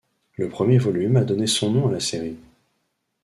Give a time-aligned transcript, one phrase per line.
[0.35, 2.37] Le premier volume a donné son nom à la série.